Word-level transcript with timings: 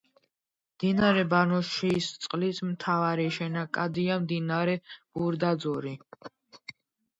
მდინარე 0.77 1.25
ბანოშისწყლის 1.33 2.63
მთავარი 2.71 3.29
შენაკადია 3.37 4.19
მდინარე 4.27 4.77
ბურდაძორი. 4.97 5.97